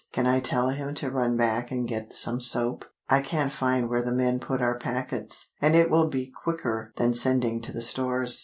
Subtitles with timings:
[0.11, 2.85] Can I tell him to run back and get some soap?
[3.07, 7.13] I can't find where the men put our packets, and it will be quicker than
[7.13, 8.39] sending to the Stores.